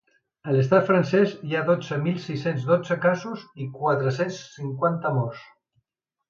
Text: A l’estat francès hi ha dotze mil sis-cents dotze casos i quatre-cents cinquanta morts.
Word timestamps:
A 0.51 0.53
l’estat 0.53 0.85
francès 0.85 1.35
hi 1.49 1.53
ha 1.57 1.61
dotze 1.67 1.99
mil 2.05 2.17
sis-cents 2.23 2.65
dotze 2.71 2.97
casos 3.05 3.45
i 3.65 3.69
quatre-cents 3.77 4.41
cinquanta 4.57 5.15
morts. 5.21 5.47